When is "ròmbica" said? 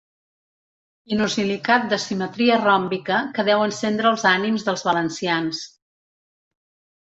2.63-3.21